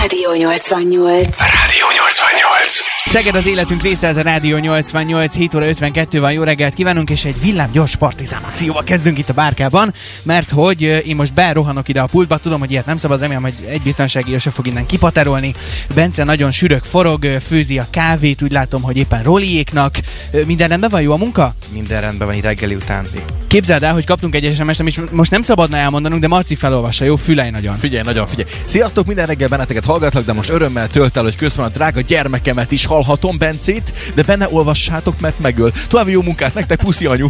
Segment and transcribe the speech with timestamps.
[0.00, 1.38] Rádió 88.
[1.40, 2.84] Rádió 88.
[3.04, 7.10] Szeged az életünk része, ez a Rádió 88, 7 óra 52 van, jó reggelt kívánunk,
[7.10, 9.92] és egy villámgyors partizán akcióval kezdünk itt a bárkában,
[10.22, 13.42] mert hogy ö, én most berohanok ide a pultba, tudom, hogy ilyet nem szabad, remélem,
[13.42, 15.54] hogy egy biztonsági se fog innen kipaterolni.
[15.94, 19.96] Bence nagyon sűrök forog, ö, főzi a kávét, úgy látom, hogy éppen roliéknak.
[20.30, 21.54] Ö, Minden rendben van, jó a munka?
[21.72, 23.06] Minden rendben van, így reggeli után.
[23.46, 27.16] Képzeld el, hogy kaptunk egy SMS-t, amit most nem szabadna elmondanunk, de Marci felolvassa, jó?
[27.16, 27.74] Fülej nagyon.
[27.74, 28.48] Figyelj, nagyon figyelj.
[28.64, 32.72] Sziasztok, minden reggel benneteket hallgatlak, de most örömmel tölt el, hogy közben a drága gyermekemet
[32.72, 35.72] is hallhatom, Bencét, de benne olvassátok, mert megöl.
[35.88, 37.28] További jó munkát nektek, puszi anyu.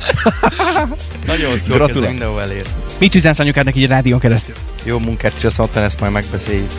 [1.27, 2.67] Nagyon szó, ez mindenhol elér.
[2.99, 4.55] Mit üzensz anyukádnak így a rádión keresztül?
[4.85, 6.71] Jó munkát, és azt mondta, ezt majd megbeszéljük.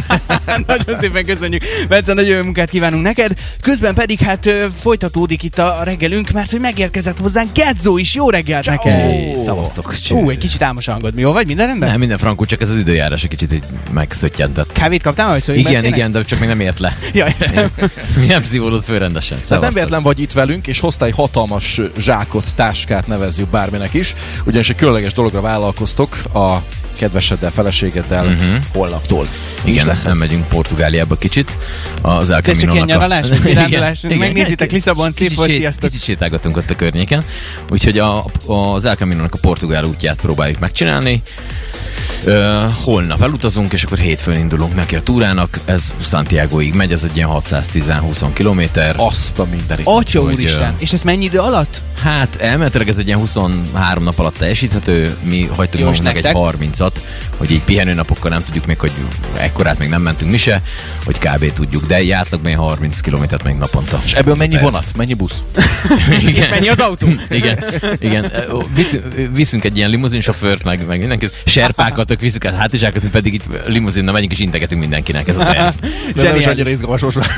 [0.66, 1.62] nagyon szépen köszönjük.
[1.88, 3.32] Bence, nagyon jó munkát kívánunk neked.
[3.60, 8.14] Közben pedig hát folytatódik itt a reggelünk, mert hogy megérkezett hozzánk Gedzo is.
[8.14, 9.38] Jó reggelt neked!
[9.38, 9.94] Szavaztok.
[10.10, 11.14] Ú, egy kicsit álmos hangod.
[11.14, 11.46] Mi jó vagy?
[11.46, 11.90] Minden rendben?
[11.90, 14.72] Nem, minden frankú, csak ez az időjárás egy kicsit így megszöttyentett.
[14.72, 16.96] Kávét kaptál, vagy szóval Igen, igen, de csak még nem ért le.
[17.14, 17.26] Ja.
[18.20, 19.38] Mi nem szívódott föl rendesen.
[19.48, 24.14] Tehát nem véletlen vagy itt velünk, és hoztál egy hatalmas zsákot, táskát nevezzük bárminek is,
[24.44, 26.62] ugyanis egy különleges dologra vállalkoztok a
[26.96, 28.56] kedveseddel, feleségeddel uh-huh.
[28.72, 29.28] holnaptól.
[29.64, 31.56] Igen, lesz nem megyünk Portugáliába kicsit.
[32.02, 34.74] Az El Tessék, ilyen Camino-nak nyaralás, meg kirándulás, Igen, megnézitek igen.
[34.74, 35.90] Lisszabon, szép Kicsit volt, sziasztok.
[35.90, 37.24] Kicsit sétálgatunk ott a környéken.
[37.70, 41.22] Úgyhogy a, az El Camino-nak a portugál útját próbáljuk megcsinálni.
[42.26, 45.58] Uh, holnap elutazunk, és akkor hétfőn indulunk neki a túrának.
[45.64, 48.94] Ez Santiagoig megy, ez egy ilyen 610-20 kilométer.
[48.98, 49.86] Azt a mindenit.
[49.86, 50.74] Atya Úgyhogy, úristen.
[50.78, 51.80] És ez mennyi idő alatt?
[52.02, 56.42] Hát elméletileg ez egy ilyen 23 nap alatt teljesíthető, mi hagytunk Jó, magunknak egy nektek?
[56.42, 56.92] 30-at,
[57.36, 58.92] hogy így pihenőnapokkal nem tudjuk még, hogy
[59.38, 60.62] ekkorát még nem mentünk mi se,
[61.04, 61.52] hogy kb.
[61.52, 64.00] tudjuk, de átlagban ilyen 30 kilométert még naponta.
[64.04, 65.42] És ebből mennyi vonat, mennyi busz?
[66.26, 67.08] És mennyi az autó?
[67.30, 67.64] Igen,
[67.98, 68.32] igen.
[69.32, 73.44] Viszünk egy ilyen limuzinsofőrt, meg, meg mindenkit, serpákat, ők viszik a hátizsákat, mi pedig itt
[73.66, 75.74] limuzinnal megyünk és integetünk mindenkinek ez a terv.
[76.14, 77.28] De nem is annyira izgalmas most már.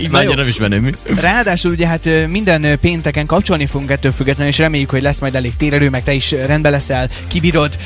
[0.00, 0.92] Így nagyon nem is menő mi.
[1.20, 5.56] Ráadásul ugye hát minden pénteken kapcsolni fogunk ettől függetlenül, és reméljük, hogy lesz majd elég
[5.56, 7.78] térerő, meg te is ö, rendbe leszel, kibírod,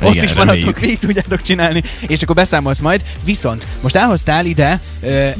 [0.00, 3.04] ott Igen, is maradtok, végig tudjátok csinálni, és akkor beszámolsz majd.
[3.24, 4.80] Viszont most elhoztál ide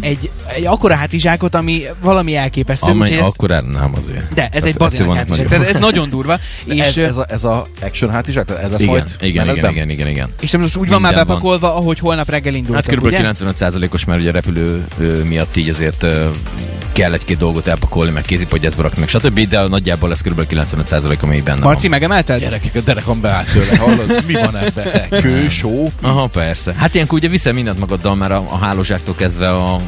[0.00, 2.90] egy, egy akkora hátizsákot, ami valami elképesztő.
[2.90, 4.34] Amely, ezt- akkor nem azért.
[4.34, 6.38] de ez egy vannak hátizsák, ez nagyon durva.
[6.64, 8.50] És ez, ez, a, ez a action hátizsák?
[8.50, 9.96] Ez lesz Igen, majd igen, igen, menetben?
[9.96, 10.28] igen, igen, igen.
[10.40, 11.36] és most úgy van már minden van.
[11.36, 13.04] bepakolva, ahogy holnap reggel indultok, Hát kb.
[13.04, 13.20] ugye?
[13.34, 14.84] 95%-os, mert ugye a repülő
[15.28, 16.06] miatt így azért
[17.00, 19.48] kell egy-két dolgot elpakolni, meg kézipodgyászba rakni, meg stb.
[19.48, 20.46] De nagyjából ez kb.
[20.50, 21.90] 95% ami benne Marci, van.
[21.90, 22.40] megemelted?
[22.40, 24.22] Gyerekek, a derekam beállt tőle, hallod?
[24.26, 24.90] Mi van ebben?
[24.90, 25.92] Te, kő, só?
[26.00, 26.74] Aha, persze.
[26.76, 29.80] Hát ilyenkor ugye viszel mindent magaddal, mert a, a hálózsáktól kezdve a, a,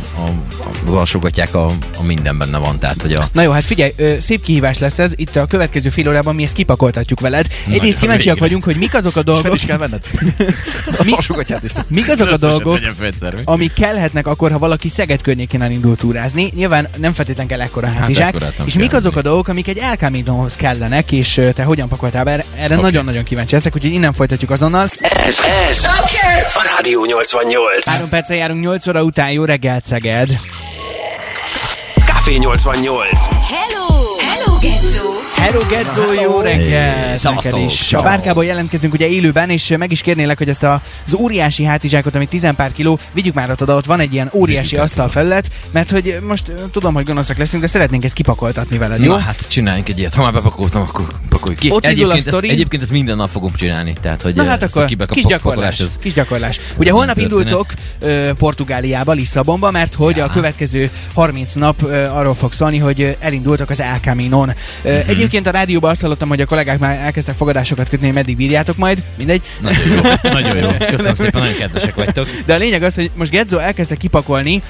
[0.87, 1.67] az alsógatják a,
[1.99, 4.99] a minden benne van, tehát hogy a Na jó, hát figyelj, ö, szép kihívás lesz
[4.99, 5.13] ez.
[5.17, 7.47] Itt a következő fél órában mi ezt kipakoltatjuk veled.
[7.71, 10.05] Egyrészt kíváncsiak vagyunk, hogy mik azok a És fel dolgok, is kell venned.
[10.99, 11.73] A hasogatját is.
[11.89, 12.79] mik azok a dolgok,
[13.45, 16.51] amik kellhetnek akkor, ha valaki Szeged környékén elindul túrázni.
[16.55, 18.39] Nyilván nem feltétlen kell ekkora hátizsák.
[18.41, 22.25] nem és mik azok a dolgok, amik egy El Caminohoz kellenek, és te hogyan pakoltál
[22.25, 22.31] be?
[22.31, 22.83] Erre- Erre Oké.
[22.83, 24.87] nagyon-nagyon kíváncsi leszek, úgyhogy innen folytatjuk azonnal.
[25.27, 25.39] Ez,
[25.71, 25.85] ez
[26.55, 27.89] a Rádió 88.
[27.89, 30.39] Három perccel járunk 8 óra után, jó reggelt Szeged!
[32.07, 33.27] Café 88.
[33.27, 33.82] Hello!
[35.35, 37.17] Hello, Gedzo, jó reggel!
[37.23, 37.93] Neked is.
[37.93, 42.15] A bárkából jelentkezünk ugye élőben, és meg is kérnélek, hogy ezt a, az óriási hátizsákot,
[42.15, 46.19] ami 10 pár kiló, vigyük már oda, ott van egy ilyen óriási asztalfelület, mert hogy
[46.27, 49.15] most tudom, hogy gonoszak leszünk, de szeretnénk ezt kipakoltatni veled, jó?
[49.15, 50.15] Hát csináljunk egy ilyet.
[50.15, 51.71] Ha már bepakoltam, akkor pakoljuk ki.
[51.71, 52.49] Ott indul a egyébként, ezt, sztori.
[52.49, 53.95] egyébként ezt minden nap fogom csinálni.
[54.01, 56.61] Tehát, hogy Na hát akkor kis gyakorlás, ez- kis gyakorlás.
[56.77, 57.67] Ugye holnap indultok
[58.01, 63.71] ö, Portugáliába, Lisszabonba, mert hogy a következő 30 nap ö, arról fog szólni, hogy elindultok
[63.71, 64.52] az El Caminon.
[64.83, 64.93] Mhm.
[64.93, 68.37] Ö, Egyébként a rádióban azt hallottam, hogy a kollégák már elkezdtek fogadásokat kötni, hogy meddig
[68.37, 69.43] bírjátok majd, mindegy.
[69.61, 70.01] Nagyon jó,
[70.33, 70.69] nagyon jó.
[70.95, 72.29] Köszönöm szépen, nagyon kedvesek vagytok.
[72.47, 74.63] De a lényeg az, hogy most Gedzo elkezdte kipakolni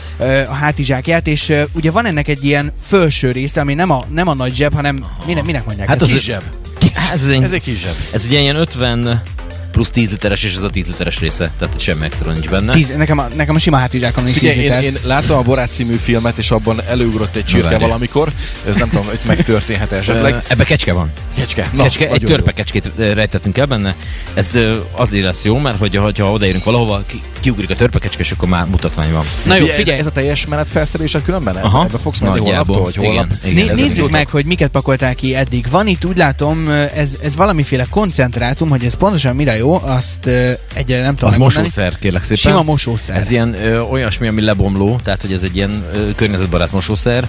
[0.49, 4.35] a hátizsákját, és ugye van ennek egy ilyen felső része, ami nem a, nem a
[4.35, 6.15] nagy zseb, hanem minek, minek mondják Hát ezt?
[6.15, 6.43] az- zseb.
[6.95, 7.95] Hát ez egy, Ez egy kis zseb.
[8.13, 9.23] ez egy ilyen 50
[9.83, 11.51] plusz 10 literes, és ez a 10 literes része.
[11.59, 12.73] Tehát semmi extra nincs benne.
[12.73, 14.85] Tíz, nekem, a, nekem a sima hátizsákom nincs Figyelj, tíz én, liter.
[14.85, 18.33] én láttam a Borát című filmet, és abban előugrott egy csirke valamikor.
[18.69, 20.43] Ez nem tudom, hogy megtörténhet esetleg.
[20.49, 21.13] Ebbe kecske van.
[21.37, 21.71] Kecske.
[21.73, 23.95] Na, kecske, egy törpe kecskét ö, rejtettünk el benne.
[24.35, 24.59] Ez
[24.93, 28.49] azért lesz jó, mert hogy, ha odaérünk valahova, ki, kiugrik a törpe kecske, és akkor
[28.49, 29.25] már mutatvány van.
[29.45, 31.57] Na jó, Figyelj, Ez, ez a teljes menet felszerelésed különben?
[31.57, 31.85] Aha.
[31.85, 33.27] Ebbe fogsz menni holnaptól, vagy holnap?
[33.45, 35.67] Igen, igen, nézzük meg, hogy miket pakoltál ki eddig.
[35.71, 40.27] Van itt, úgy látom, ez, ez valamiféle koncentrátum, hogy ez pontosan mire jó, azt
[40.75, 41.63] egyre nem tudom Az megmondani.
[41.63, 42.37] mosószer, kérlek szépen.
[42.37, 43.17] Sima mosószer.
[43.17, 47.29] Ez ilyen ö, olyasmi, ami lebomló, tehát hogy ez egy ilyen ö, környezetbarát mosószer,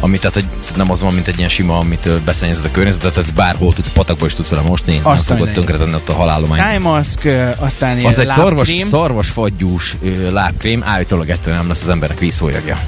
[0.00, 0.44] ami tehát hogy
[0.76, 4.26] nem az van, mint egy ilyen sima, amit beszennyezed a környezetet, tehát bárhol tudsz, patakba
[4.26, 6.60] is tudsz vele mosni, nem Azt a fogod tönkretenni ott a halálományt.
[6.60, 11.88] Szájmaszk, aztán ilyen Az egy szarvas, szarvas fagyús ö, lábkrém, állítólag ettől nem lesz az
[11.88, 12.78] emberek vízszólyagja.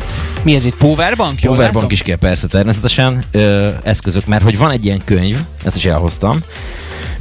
[0.43, 0.77] Mi ez itt?
[0.77, 1.43] Powerbank?
[1.43, 5.77] Jól Powerbank is kell persze természetesen, ö, eszközök, mert hogy van egy ilyen könyv, ezt
[5.77, 6.39] is elhoztam,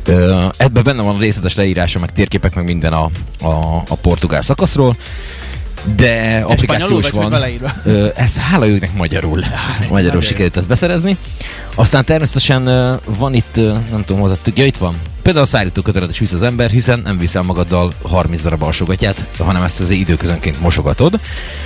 [0.06, 3.10] Ö, ebben benne van a részletes leírása, meg térképek, meg minden a,
[3.42, 4.96] a, a portugál szakaszról,
[5.96, 7.36] de applikáció is van.
[7.86, 9.44] Ö, ez hála őknek magyarul.
[9.90, 11.18] Magyarul sikerült ezt beszerezni.
[11.76, 14.96] Aztán természetesen ö, van itt, ö, nem tudom, hol tettük, ja itt van.
[15.30, 19.26] Például a szállító kötelet is visz az ember, hiszen nem viszel magaddal 30 darab alsogatját,
[19.38, 21.20] hanem ezt azért időközönként mosogatod.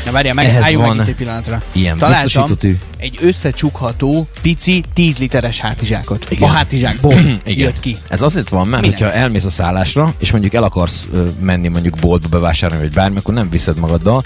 [0.05, 1.61] Na várjál meg, Ehhez álljunk van meg itt egy pillanatra.
[1.71, 2.57] Ilyen Találtam
[2.97, 6.25] egy összecsukható, pici, 10 literes hátizsákot.
[6.29, 6.49] Igen.
[6.49, 7.15] A hátizsákból
[7.45, 7.95] jött ki.
[8.07, 8.97] Ez azért van, mert Minek?
[8.97, 11.07] hogyha elmész a szállásra, és mondjuk el akarsz
[11.39, 14.23] menni mondjuk boltba bevásárolni, vagy bármi, akkor nem viszed magaddal,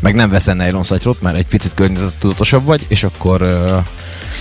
[0.00, 3.78] meg nem veszel nylonszatyrot, mert egy picit környezettudatosabb vagy, és akkor ö,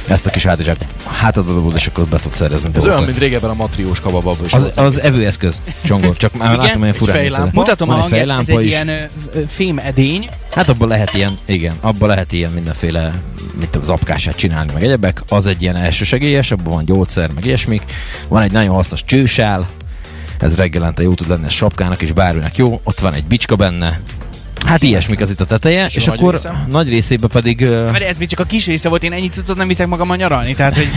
[0.08, 2.70] ezt a kis hátizsák hátadba dobod, és akkor be tudsz szerezni.
[2.74, 4.36] Ez olyan, mint régebben a matriós kababab.
[4.46, 7.50] is az, az evőeszköz, csongor, csak már Igen, látom, olyan egy furán.
[7.54, 8.72] Mutatom a hangját, ez egy is.
[8.72, 9.04] ilyen ö,
[9.34, 10.30] ö, fém edény.
[10.52, 13.22] Hát abban lehet ilyen, igen, abban lehet ilyen mindenféle,
[13.60, 15.22] mint az apkását csinálni, meg egyebek.
[15.30, 17.84] Az egy ilyen elsősegélyes, abban van gyógyszer, meg ilyesmik.
[18.28, 19.68] Van egy nagyon hasznos csősál,
[20.40, 22.82] ez reggelente jó tud lenni ez sapkának és bárminek jó.
[22.84, 24.00] Ott van egy bicska benne.
[24.66, 26.66] Hát ilyesmik az itt a teteje, és, És nagy akkor része?
[26.70, 27.62] nagy részében pedig...
[27.62, 30.16] ö, Mert ez még csak a kis része volt, én ennyit cuccot nem viszek magammal
[30.16, 30.88] nyaralni, tehát hogy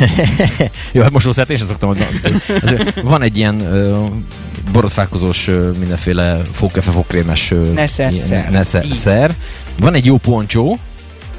[0.92, 1.88] Jó, hát mosószert én sem szoktam.
[1.88, 4.04] hogy- Van egy ilyen ö,
[4.72, 8.50] borotfákozós ö, mindenféle fókefe, fokrémes ö, Nesze ilyen- szer.
[8.50, 8.92] nesze Így.
[8.94, 9.34] szer.
[9.78, 10.78] Van egy jó poncsó,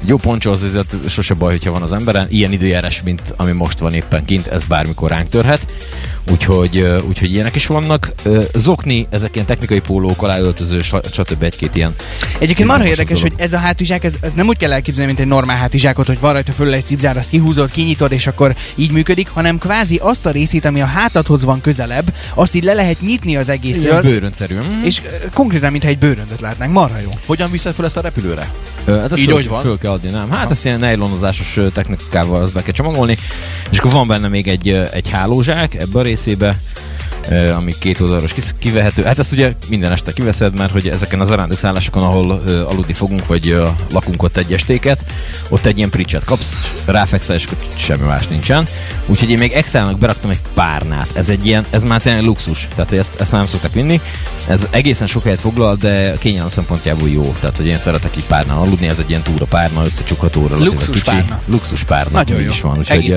[0.04, 2.26] jó poncsó az azért sose baj, hogyha van az emberen.
[2.30, 5.66] Ilyen időjárás, mint ami most van éppen kint, ez bármikor ránk törhet.
[6.30, 8.12] Úgyhogy, úgyhogy ilyenek is vannak.
[8.54, 10.80] Zokni, ezek ilyen technikai pólók, aláöltöző,
[11.12, 11.42] stb.
[11.42, 11.94] egy-két ilyen.
[12.38, 13.32] Egyébként marha érdekes, dolog.
[13.32, 16.20] hogy ez a hátizsák, ez, ez nem úgy kell elképzelni, mint egy normál hátizsákot, hogy
[16.20, 20.26] van rajta fölül egy cipzár, azt kihúzod, kinyitod, és akkor így működik, hanem kvázi azt
[20.26, 24.54] a részét, ami a hátadhoz van közelebb, azt így le lehet nyitni az egészről, bőröntszerű.
[24.54, 24.82] Mm.
[24.84, 25.02] és
[25.32, 27.10] konkrétan, mintha egy bőröndöt látnánk, marha jó.
[27.26, 28.50] Hogyan viszed fel ezt a repülőre?
[28.84, 29.62] Ö, Hát Így, föl, ahogy van?
[29.62, 30.30] Föl kell adni, nem.
[30.30, 33.16] Hát ezt ilyen nejlonozásos technikával be kell csomagolni,
[33.70, 36.60] és akkor van benne még egy, egy hálózsák ebbe a részébe,
[37.56, 39.02] ami két oldalos kis- kivehető.
[39.04, 43.60] Hát ezt ugye minden este kiveszed, mert hogy ezeken az arándokszállásokon, ahol aludni fogunk, vagy
[43.92, 45.04] lakunk ott egy estéket,
[45.48, 46.52] ott egy ilyen pricset kapsz,
[46.84, 48.66] ráfekszel, és akkor semmi más nincsen.
[49.06, 51.08] Úgyhogy én még extra beraktam egy párnát.
[51.14, 54.00] Ez egy ilyen, ez már tényleg luxus, tehát ezt, ezt már nem szoktak vinni.
[54.48, 57.34] Ez egészen sok helyet foglal, de kényelem szempontjából jó.
[57.40, 60.94] Tehát, hogy én szeretek így párnán aludni, ez egy ilyen túra párna, összecsukható relatíve Luxus
[61.02, 61.10] kicsi.
[61.10, 61.40] párna.
[61.46, 62.12] Luxus párna.
[62.12, 62.48] Nagyon jó.
[62.48, 62.78] is van.
[62.78, 63.14] Úgyhogy,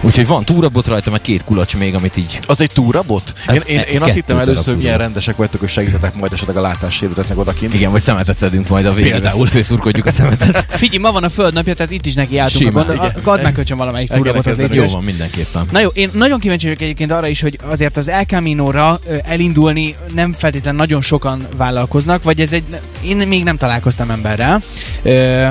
[0.00, 2.70] úgyhogy van túrabot rajta, meg két kulacs még, amit így Az egy
[3.06, 3.32] túrabot?
[3.68, 6.60] Én, én, én azt hittem először, hogy milyen rendesek vagytok, hogy segítetek majd esetleg a
[6.60, 7.74] látássérültetnek odakint.
[7.74, 9.46] igen, vagy szemetet szedünk majd a végén, Például.
[9.56, 10.66] Főszurkodjuk a szemetet.
[10.68, 12.64] Figyelj, ma van a földnapja, tehát itt is neki álltunk.
[12.64, 13.10] Simán, a gond.
[13.14, 13.22] igen.
[13.24, 14.10] Add meg kölcsön valamelyik
[14.42, 14.74] kezdeni.
[14.74, 15.68] Jó van, mindenképpen.
[15.70, 19.94] Na jó, én nagyon kíváncsi vagyok egyébként arra is, hogy azért az El Camino-ra elindulni
[20.14, 22.64] nem feltétlenül nagyon sokan vállalkoznak, vagy ez egy,
[23.06, 24.62] én még nem találkoztam emberrel,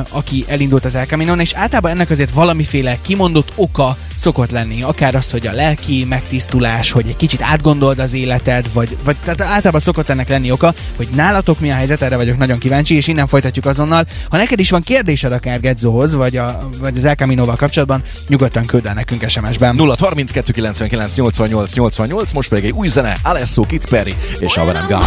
[0.10, 4.82] aki elindult az El Camino-n, és általában ennek azért valamiféle kimondott oka szokott lenni.
[4.82, 9.42] Akár az, hogy a lelki megtisztulás, hogy egy kicsit átgondold az életed, vagy, vagy tehát
[9.42, 13.08] általában szokott ennek lenni oka, hogy nálatok mi a helyzet, erre vagyok nagyon kíváncsi, és
[13.08, 14.06] innen folytatjuk azonnal.
[14.30, 18.66] Ha neked is van kérdésed akár Gedzohoz, vagy, a, vagy az El Camino-val kapcsolatban, nyugodtan
[18.66, 19.76] küld el nekünk SMS-ben.
[19.76, 24.86] 0 32 99 88 88, most pedig egy új zene, Alesso, Kit Perry és Averem
[24.88, 25.04] Gun.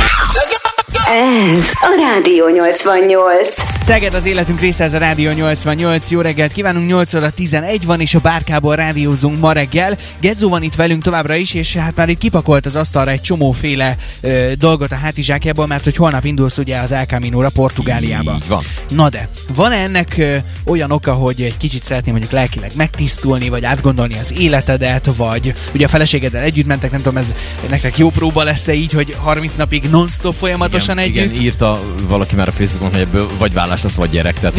[1.06, 3.48] Ez a Rádió 88.
[3.67, 6.10] Szeged az életünk része, ez a Rádió 88.
[6.10, 9.98] Jó reggelt kívánunk, 8 óra 11 van, és a bárkából rádiózunk ma reggel.
[10.20, 13.96] Gedzo van itt velünk továbbra is, és hát már itt kipakolt az asztalra egy csomóféle
[14.20, 18.32] ö, dolgot a hátizsákjából, mert hogy holnap indulsz ugye az El Camino-ra Portugáliába.
[18.34, 18.64] Így van.
[18.88, 23.64] Na de, van ennek ö, olyan oka, hogy egy kicsit szeretném mondjuk lelkileg megtisztulni, vagy
[23.64, 27.26] átgondolni az életedet, vagy ugye a feleségeddel együtt mentek, nem tudom, ez
[27.69, 31.32] nektek jó próba lesz-e így, hogy 30 napig non-stop folyamatosan igen, együtt?
[31.32, 34.38] Igen, írta valaki már a Facebookon, hogy ebből vagy vállás lesz, vagy gyerek.
[34.38, 34.56] Tehát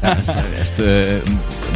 [0.20, 1.16] ezt, ezt ö,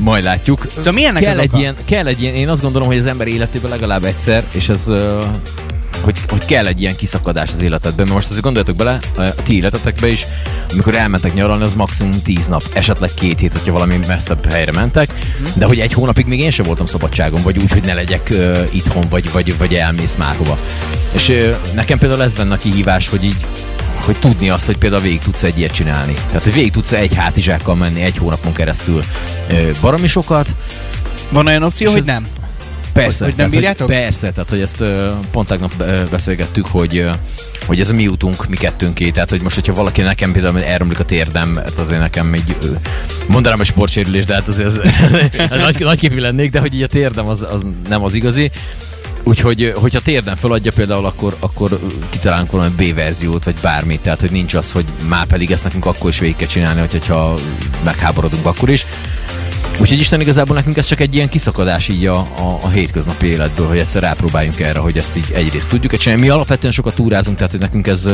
[0.03, 0.67] majd látjuk.
[0.77, 1.59] Szóval mi ennek kell az egy oka?
[1.59, 4.89] ilyen, kell egy ilyen, én azt gondolom, hogy az ember életében legalább egyszer, és ez
[4.89, 5.25] ö,
[6.05, 8.05] hogy, hogy kell egy ilyen kiszakadás az életedben.
[8.05, 10.27] Mert most azért gondoljatok bele, a ti életetekbe is,
[10.73, 15.09] amikor elmentek nyaralni, az maximum 10 nap, esetleg két hét, hogyha valami messzebb helyre mentek,
[15.55, 18.59] de hogy egy hónapig még én sem voltam szabadságon, vagy úgy, hogy ne legyek uh,
[18.73, 20.59] itthon, vagy, vagy, vagy elmész márhova.
[21.13, 23.37] És uh, nekem például ez benne a kihívás, hogy így
[24.05, 26.15] hogy tudni azt, hogy például végig tudsz egy ilyet csinálni.
[26.27, 29.03] Tehát, hogy végig tudsz egy hátizsákkal menni egy hónapon keresztül
[29.81, 30.55] baromi sokat,
[31.29, 32.27] Van olyan opció, És hogy ez- nem?
[32.95, 33.87] Persze, Hogy nem tehát, bírjátok?
[33.87, 34.85] Persze, tehát hogy ezt
[35.31, 37.09] pont tegnap beszélgettük, hogy
[37.67, 39.11] hogy ez a mi utunk, mi kettőnké.
[39.11, 42.57] Tehát, hogy most, hogyha valaki nekem például elromlik a térdem, hát azért nekem egy,
[43.27, 44.81] mondanám egy sportsérülés, de hát azért ez,
[45.39, 48.51] ez nagy, nagyképű lennék, de hogy így a térdem az, az nem az igazi.
[49.23, 54.01] Úgyhogy, hogyha térden feladja például, akkor, akkor kitalálunk valami B verziót, vagy bármit.
[54.01, 56.93] Tehát, hogy nincs az, hogy már pedig ezt nekünk akkor is végig kell csinálni, hogy-
[56.93, 57.35] hogyha
[57.85, 58.87] megháborodunk akkor is.
[59.81, 63.67] Úgyhogy Isten igazából nekünk ez csak egy ilyen kiszakadás így a, a, a hétköznapi életből,
[63.67, 66.23] hogy egyszer rápróbáljunk erre, hogy ezt így egyrészt tudjuk csinálni.
[66.23, 68.09] Mi alapvetően sokat túrázunk, tehát hogy nekünk ez,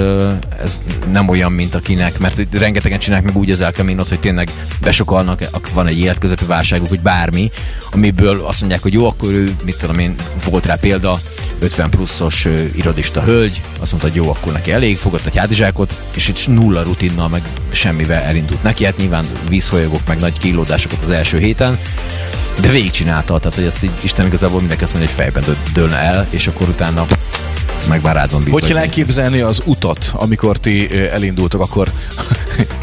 [0.62, 0.80] ez
[1.12, 4.50] nem olyan, mint akinek, mert rengetegen csinálják meg úgy az El Caminot, hogy tényleg
[4.80, 7.50] besokalnak, ak- van egy életközepi válságuk, vagy bármi,
[7.90, 10.14] amiből azt mondják, hogy jó, akkor ő, mit tudom én,
[10.44, 11.18] volt rá példa,
[11.60, 16.28] 50 pluszos irodista hölgy, azt mondta, hogy jó, akkor neki elég, fogott egy hátizsákot, és
[16.28, 18.84] itt nulla rutinnal, meg semmivel elindult neki.
[18.84, 21.78] Hát nyilván vízfolyagok, meg nagy kilódásokat az első héten,
[22.60, 26.26] de végigcsinálta, tehát hogy ezt így Isten igazából mindenki azt mondja, hogy fejben dőlne el,
[26.30, 27.06] és akkor utána
[27.88, 28.58] meg már rád van bízva.
[28.58, 31.92] Hogy kell elképzelni az utat, amikor ti elindultok, akkor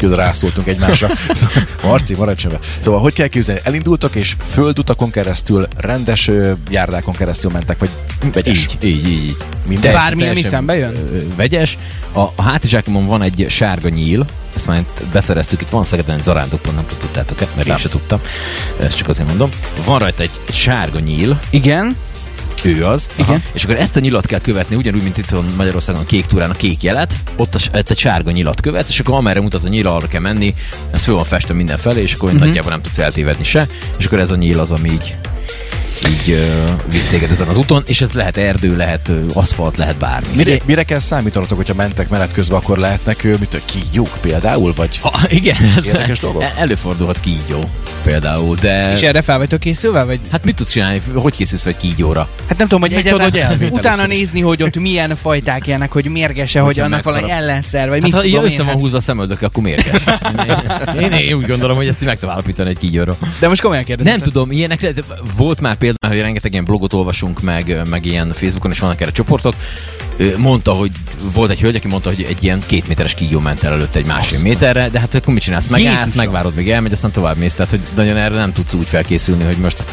[0.00, 1.08] rászóltunk egymásra.
[1.28, 2.58] Szóval, Marci, maradj csöve.
[2.80, 3.60] Szóval, hogy kell elképzelni?
[3.64, 6.30] Elindultak, és földutakon keresztül, rendes
[6.70, 7.90] járdákon keresztül mentek, vagy
[8.32, 8.58] vegyes?
[8.58, 9.24] Így, így, így.
[9.24, 9.36] így.
[9.36, 10.94] De Teljesen- bármi, ami szembe jön?
[11.36, 11.78] Vegyes.
[12.12, 14.26] A, a hátizsákomon van egy sárga nyíl,
[14.58, 17.76] ezt már beszereztük, itt van Szegeden zarándokon, nem tudtátok-e, mert én Nem.
[17.76, 18.20] se tudtam.
[18.80, 19.50] Ezt csak azért mondom.
[19.84, 21.96] Van rajta egy, egy sárga nyíl, Igen.
[22.62, 23.08] ő az.
[23.16, 23.42] Igen.
[23.52, 26.54] És akkor ezt a nyilat kell követni, ugyanúgy, mint itt Magyarországon a kék túrán a
[26.54, 29.86] kék jelet, ott a, ott egy sárga nyilat követsz, és akkor amerre mutat a nyíl,
[29.86, 30.54] arra kell menni,
[30.90, 32.46] ez föl van festve mindenfelé, és akkor uh-huh.
[32.46, 33.66] nagyjából nem tudsz eltévedni se,
[33.98, 35.14] és akkor ez a nyíl az, ami így
[36.06, 39.96] így uh, visz téged ezen az úton, és ez lehet erdő, lehet uh, aszfalt, lehet
[39.96, 40.26] bármi.
[40.36, 44.98] Mire, mire kell számítanotok, hogyha mentek menet közben, akkor lehetnek ö, mit, kígyók például, vagy
[44.98, 46.42] Ha, igen, ez Érdekes dolgok?
[46.42, 47.70] el- előfordulhat kígyó
[48.02, 48.92] például, de...
[48.92, 50.04] És erre fel vagytok készülve?
[50.04, 50.20] Vagy?
[50.30, 51.02] Hát mit tudsz csinálni?
[51.14, 52.28] Hogy készülsz egy kígyóra?
[52.48, 56.04] Hát nem tudom, hogy Meg tudod, hogy utána nézni, hogy ott milyen fajták élnek, hogy
[56.04, 58.80] mérgese, hogy Hogyha annak valami ellenszer, vagy Hát mit ha tudom össze van hát.
[58.80, 59.94] húzva a szemöldöke, akkor mérges.
[61.00, 63.16] Én, én, én, úgy gondolom, hogy ezt meg tudom állapítani egy kígyóra.
[63.38, 64.12] De most komolyan kérdezem.
[64.12, 64.94] Nem tudom, ilyenek
[65.36, 69.10] volt már például, hogy rengeteg ilyen blogot olvasunk, meg, meg ilyen Facebookon is vannak erre
[69.10, 69.54] csoportok.
[70.36, 70.90] Mondta, hogy
[71.32, 74.06] volt egy hölgy, aki mondta, hogy egy ilyen két méteres kígyó ment el előtte egy
[74.06, 75.66] másfél méterre, de hát akkor mit csinálsz?
[75.66, 77.54] Megállsz, megvárod, még elmegy, aztán tovább mész.
[77.54, 79.84] Tehát, hogy nagyon erre nem tudsz úgy felkészülni, hogy most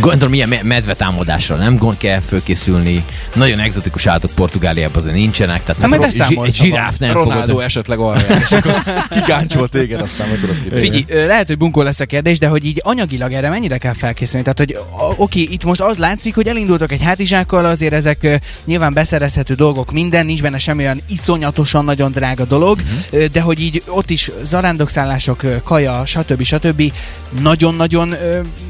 [0.00, 3.04] Gondolom, milyen me- medvetámadásra nem gond kell fölkészülni.
[3.34, 5.64] Nagyon egzotikus állatok Portugáliában azért nincsenek.
[5.64, 7.62] Tehát Hát majd egy zsi- egy zsiráf nem Ronaldo fogod.
[7.64, 8.74] esetleg arra és akkor
[9.10, 10.80] kigáncsol téged, aztán meg tudod.
[10.80, 14.42] Figyelj, lehet, hogy bunkó lesz a kérdés, de hogy így anyagilag erre mennyire kell felkészülni?
[14.44, 14.78] Tehát, hogy
[15.16, 20.26] oké, itt most az látszik, hogy elindultok egy hátizsákkal, azért ezek nyilván beszerezhető dolgok, minden,
[20.26, 22.86] nincs benne semmi olyan iszonyatosan nagyon drága dolog, Mhm.
[23.22, 26.42] ö, de hogy így ott is zarándokszállások, kaja, stb.
[26.42, 26.92] stb.
[27.40, 28.14] nagyon-nagyon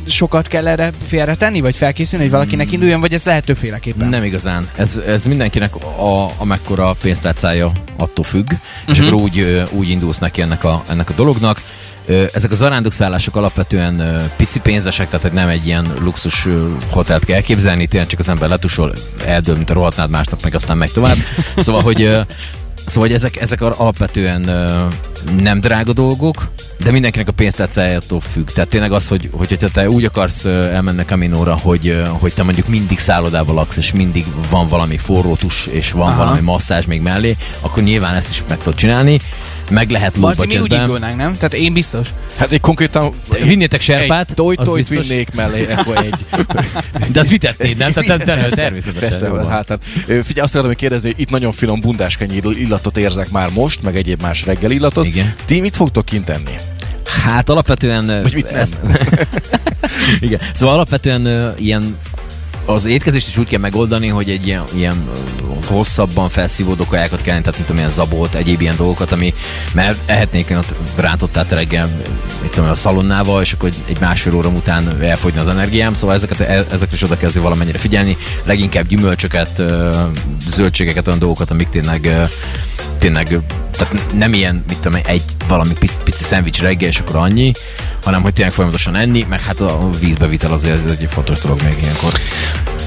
[0.07, 4.09] sokat kell erre félretenni, vagy felkészülni, hogy valakinek induljon, vagy ez lehet többféleképpen?
[4.09, 4.69] Nem igazán.
[4.77, 8.61] Ez, ez mindenkinek a, amekkora pénztárcája attól függ, uh-huh.
[8.87, 9.07] és Mhm.
[9.07, 11.63] akkor úgy, úgy indulsz neki ennek a, ennek a dolognak.
[12.33, 16.47] Ezek a zarándokszállások alapvetően pici pénzesek, tehát nem egy ilyen luxus
[16.91, 18.93] hotelt kell elképzelni, tényleg csak az ember letusol,
[19.25, 21.17] eldől, mint a rohatnád másnap, meg aztán megy tovább.
[21.57, 22.01] Szóval, hogy
[22.87, 24.87] Szóval hogy ezek, ezek alapvetően ö,
[25.39, 28.49] nem drága dolgok, de mindenkinek a pénztárcájától függ.
[28.49, 32.69] Tehát tényleg az, hogy, hogy hogyha te úgy akarsz elmenni Caminóra, hogy, hogy te mondjuk
[32.69, 36.09] mindig szállodában laksz, és mindig van valami forrótus, és van.
[36.09, 36.17] Aha.
[36.17, 39.21] valami masszázs még mellé, akkor nyilván ezt is meg tudod csinálni.
[39.71, 41.33] Meg lehet low Marci, mi úgy indulnánk, nem?
[41.33, 42.09] Tehát én biztos.
[42.37, 43.13] Hát egy konkrétan
[43.45, 45.07] Vinnétek serpát, egy toj az toj biztos.
[45.07, 46.25] vinnék mellé, akkor egy
[47.13, 47.93] De azt vitettéd, nem?
[47.93, 49.09] Tehát te- te- természetesen.
[49.09, 49.79] Persze, hát, hát.
[50.07, 54.23] Figyelj, azt akartam kérdezni, hogy itt nagyon finom bundáskenyér illatot érzek már most, meg egyéb
[54.23, 55.07] más reggel illatot.
[55.07, 55.35] Igen.
[55.45, 56.55] Ti mit fogtok kint tenni?
[57.25, 58.23] Hát alapvetően...
[58.23, 58.61] Vagy mit nem?
[58.61, 58.81] ezt,
[60.21, 60.41] Igen.
[60.53, 61.97] Szóval alapvetően ilyen
[62.67, 65.09] az étkezést is úgy kell megoldani, hogy egy ilyen, ilyen
[65.67, 69.35] hosszabban felszívódó kajákat kell, tehát mint tudom, ilyen zabolt, egyéb ilyen dolgokat, ami,
[69.73, 71.89] mert ehetnék én ott rántott át reggel,
[72.43, 76.41] mit tudom, a szalonnával, és akkor egy- másfél óra után elfogyna az energiám, szóval ezeket,
[76.41, 79.63] e- ezekre is oda azért valamennyire figyelni, leginkább gyümölcsöket,
[80.49, 82.29] zöldségeket, olyan dolgokat, amik tényleg
[82.99, 83.39] tényleg
[83.77, 85.73] tehát nem ilyen, mit tudom, egy valami
[86.05, 87.53] pici, szendvics reggel, és akkor annyi,
[88.03, 92.13] hanem hogy tényleg folyamatosan enni, meg hát a vízbevitel azért egy fontos dolog még ilyenkor.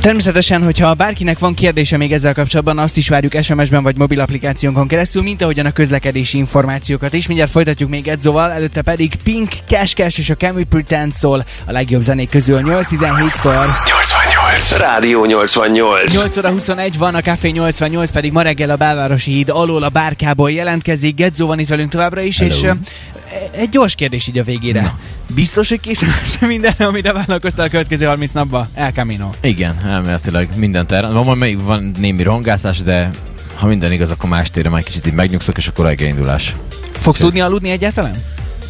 [0.01, 4.87] Természetesen, hogyha bárkinek van kérdése még ezzel kapcsolatban, azt is várjuk SMS-ben vagy mobil applikációnkon
[4.87, 7.27] keresztül, mint ahogyan a közlekedési információkat is.
[7.27, 11.45] Mindjárt folytatjuk még Edzoval, előtte pedig Pink, Cash Cash és a Can We Pretend szól
[11.65, 13.75] a legjobb zenék közül 8-17-kor.
[13.85, 14.77] 88.
[14.77, 16.15] Rádió 88.
[16.15, 19.89] 8 óra 21 van, a Café 88 pedig ma reggel a Belvárosi híd alól a
[19.89, 21.15] bárkából jelentkezik.
[21.15, 22.71] Gedzo van itt velünk továbbra is, és ö,
[23.51, 24.81] egy gyors kérdés így a végére.
[24.81, 24.99] Na.
[25.35, 28.67] Biztos, hogy készen lesz minden, amire vállalkoztál a következő 30 napban?
[28.73, 29.29] El Camino.
[29.41, 31.13] Igen, elméletileg minden terán.
[31.13, 33.09] Van, még van némi rongászás, de
[33.55, 36.55] ha minden igaz, akkor más térre már kicsit így megnyugszok, és akkor reggelindulás.
[36.91, 38.15] Fogsz tudni aludni egyáltalán?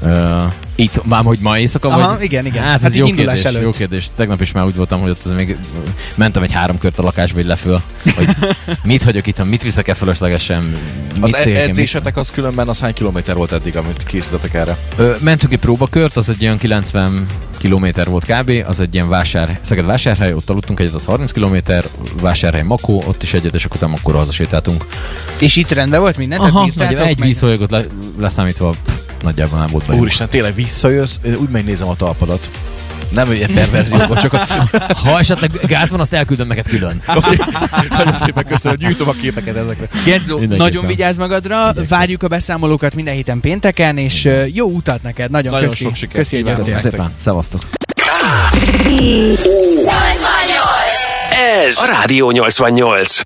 [0.03, 0.37] Ö,
[0.75, 2.23] Itt, már hogy ma éjszaka Aha, vagy?
[2.23, 2.63] igen, igen.
[2.63, 3.61] Hát, Hát ez jó indulás kérdés, előtt.
[3.63, 4.07] jó kérdés.
[4.15, 5.57] Tegnap is már úgy voltam, hogy ott még
[6.15, 7.81] mentem egy három kört a lakásba, így leföl.
[8.15, 8.27] Hogy
[8.83, 10.77] mit hagyok itt, mit viszek-e fölöslegesen?
[11.21, 14.77] Az e- tegyek, mit- edzésetek az különben az hány kilométer volt eddig, amit készítettek erre?
[14.97, 17.25] Ö, mentünk egy próbakört, az egy olyan 90
[17.57, 18.51] kilométer volt kb.
[18.67, 21.85] Az egy ilyen vásár, Szeged vásárhely, ott aludtunk egyet, az 30 kilométer,
[22.21, 24.85] vásárhely Makó, ott is egyet, és akkor utána akkor hazasétáltunk.
[25.39, 26.39] És itt rendben volt minden?
[26.39, 27.19] Aha, egy meg?
[27.21, 27.83] vízfolyagot le,
[28.17, 30.01] leszámítva pff, nagyjából nem volt bajunk.
[30.03, 32.49] Úristen, tényleg visszajössz, én úgy megnézem a talpadat.
[33.11, 34.45] Nem egy perverzióban, csak a...
[35.03, 37.01] Ha esetleg gáz van, azt elküldöm neked külön.
[37.15, 37.37] Okay.
[37.89, 39.87] Nagyon szépen köszönöm, gyűjtöm a képeket ezekre.
[40.05, 40.71] Gedzó, Mindenképpen.
[40.71, 45.69] nagyon vigyázz magadra, várjuk a beszámolókat minden héten pénteken, és jó utat neked, nagyon, Nagyon
[45.69, 45.83] köszi.
[45.83, 46.55] sok sikert köszi, hogy.
[46.55, 47.61] Köszönöm szépen, szevasztok.
[51.65, 53.19] Ez a Rádió 88.